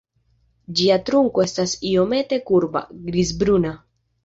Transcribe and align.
Ĝia 0.79 0.97
trunko 1.09 1.43
estas 1.49 1.77
iomete 1.91 2.41
kurba, 2.51 2.85
grizbruna. 3.13 3.79